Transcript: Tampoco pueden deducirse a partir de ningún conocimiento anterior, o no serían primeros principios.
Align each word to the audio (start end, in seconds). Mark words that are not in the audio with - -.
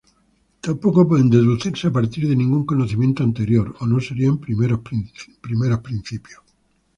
Tampoco 0.61 1.07
pueden 1.07 1.29
deducirse 1.29 1.85
a 1.85 1.91
partir 1.91 2.27
de 2.27 2.35
ningún 2.35 2.65
conocimiento 2.65 3.21
anterior, 3.23 3.75
o 3.81 3.85
no 3.85 3.99
serían 4.01 4.39
primeros 4.39 4.79
principios. 4.79 6.41